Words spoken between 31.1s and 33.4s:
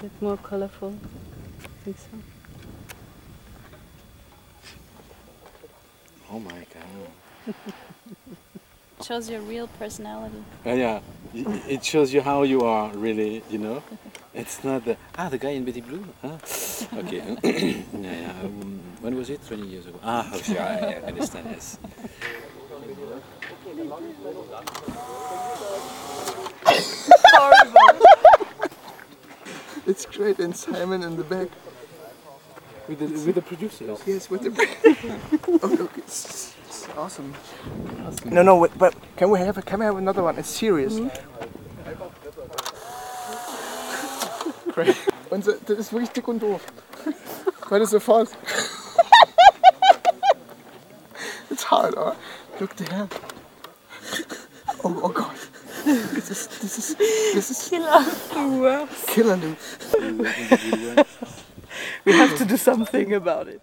the back. With the with